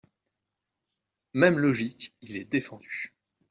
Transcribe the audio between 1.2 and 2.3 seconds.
Même logique,